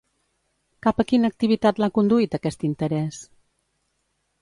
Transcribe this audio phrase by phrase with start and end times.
[0.85, 3.25] Cap a quina activitat l'ha conduït aquest interès?